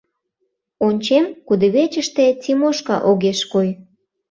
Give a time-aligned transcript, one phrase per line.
[0.87, 3.69] Ончем: кудывечыште Тимошка огеш кой.